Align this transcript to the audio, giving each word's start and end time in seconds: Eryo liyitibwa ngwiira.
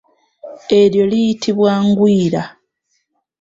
Eryo 0.79 1.03
liyitibwa 1.11 1.71
ngwiira. 1.87 2.43